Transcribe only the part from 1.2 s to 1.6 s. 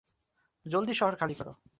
খালি করো।